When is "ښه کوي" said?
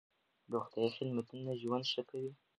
1.91-2.31